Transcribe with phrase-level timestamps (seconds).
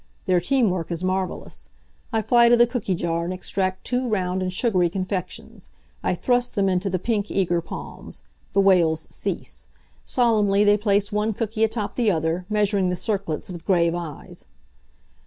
[0.25, 1.69] Their teamwork is marvelous.
[2.11, 5.69] I fly to the cooky jar and extract two round and sugary confections.
[6.01, 8.23] I thrust them into the pink, eager palms.
[8.53, 9.67] The wails cease.
[10.03, 14.45] Solemnly they place one cooky atop the other, measuring the circlets with grave eyes.